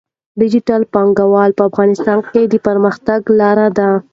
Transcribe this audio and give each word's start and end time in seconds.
ډیجیټل 0.39 0.81
بانکوالي 0.93 1.53
په 1.57 1.63
افغانستان 1.69 2.19
کې 2.31 2.41
د 2.47 2.55
پرمختګ 2.67 3.19
لاره 3.39 3.67
ده. 3.77 3.89